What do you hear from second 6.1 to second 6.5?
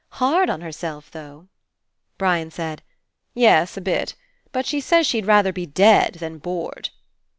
than